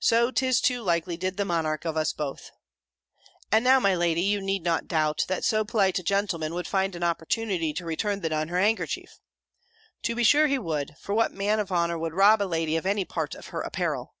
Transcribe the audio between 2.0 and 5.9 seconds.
both. And now, my lady, you need not doubt, that so